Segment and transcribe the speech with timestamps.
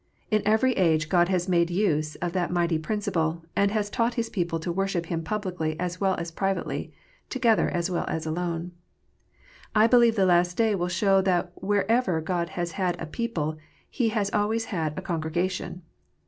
[0.31, 4.31] In every age God has made use of that mighty principle, and has taught His
[4.31, 6.91] people to worship Him publicly as well as privately,
[7.29, 8.71] together as well as alone.
[9.75, 13.57] I believe the last day will show that wherever God has had a people
[13.91, 15.83] He has always had a congregation.